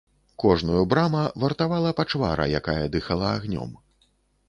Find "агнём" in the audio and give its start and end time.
3.39-3.81